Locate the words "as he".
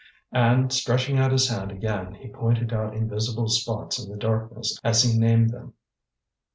4.83-5.15